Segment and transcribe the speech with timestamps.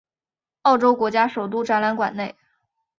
[0.63, 2.35] 澳洲国家首都展览馆内。